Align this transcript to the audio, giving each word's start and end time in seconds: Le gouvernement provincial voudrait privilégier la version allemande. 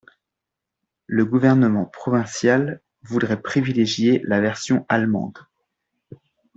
Le 1.05 1.25
gouvernement 1.25 1.85
provincial 1.85 2.81
voudrait 3.03 3.39
privilégier 3.39 4.23
la 4.25 4.41
version 4.41 4.83
allemande. 4.89 5.37